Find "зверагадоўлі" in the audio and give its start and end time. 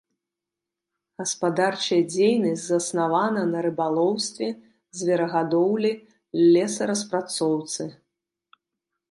5.01-5.93